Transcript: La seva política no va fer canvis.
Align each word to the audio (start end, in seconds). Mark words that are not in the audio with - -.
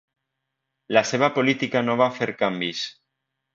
La 0.97 1.03
seva 1.09 1.29
política 1.37 1.85
no 1.85 1.99
va 2.01 2.09
fer 2.17 2.31
canvis. 2.43 2.83